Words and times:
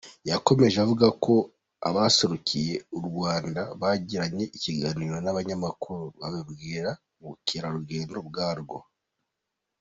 Yakomeje 0.29 0.77
avuga 0.83 1.07
ko 1.23 1.33
abaserukiye 1.89 2.75
u 2.97 2.99
Rwanda 3.07 3.61
bagiranye 3.81 4.43
ikiganiro 4.57 5.15
n’abanyamakuru, 5.21 6.03
bababwira 6.19 6.89
ubukerarugendo 7.23 8.17
bwarwo. 8.29 8.77